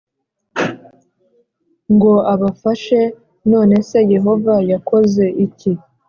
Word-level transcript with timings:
ngo 1.93 2.13
abafashe 2.33 2.99
None 3.51 3.75
se 3.89 3.99
Yehova 4.13 4.53
yakoze 4.71 5.23
iki 5.45 5.71